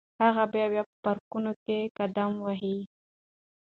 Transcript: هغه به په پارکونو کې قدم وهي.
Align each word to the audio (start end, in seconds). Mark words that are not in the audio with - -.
هغه 0.23 0.43
به 0.51 0.61
په 0.87 0.91
پارکونو 1.03 1.51
کې 1.65 1.77
قدم 1.97 2.31
وهي. 2.45 2.77